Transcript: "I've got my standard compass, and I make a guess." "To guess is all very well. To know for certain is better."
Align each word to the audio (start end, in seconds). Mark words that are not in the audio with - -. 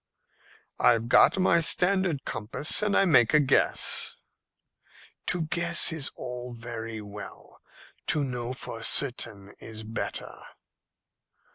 "I've 0.79 1.07
got 1.09 1.37
my 1.37 1.59
standard 1.61 2.25
compass, 2.25 2.81
and 2.81 2.97
I 2.97 3.05
make 3.05 3.35
a 3.35 3.39
guess." 3.39 4.15
"To 5.27 5.43
guess 5.43 5.93
is 5.93 6.09
all 6.15 6.53
very 6.55 7.01
well. 7.01 7.61
To 8.07 8.23
know 8.23 8.51
for 8.53 8.81
certain 8.81 9.53
is 9.59 9.83
better." 9.83 10.33